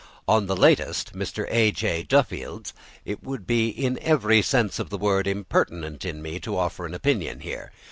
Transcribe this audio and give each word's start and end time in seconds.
On 0.27 0.47
the 0.47 0.55
latest, 0.55 1.13
Mr. 1.13 1.45
A. 1.49 1.71
J. 1.71 2.01
Duffield's, 2.01 2.73
it 3.05 3.21
would 3.23 3.45
be 3.45 3.67
in 3.69 3.99
every 4.01 4.41
sense 4.41 4.79
of 4.79 4.89
the 4.89 4.97
word 4.97 5.27
impertinent 5.27 6.05
in 6.05 6.23
me 6.23 6.39
to 6.39 6.57
offer 6.57 6.87
an 6.87 6.95
opinion 6.95 7.41
here. 7.41 7.71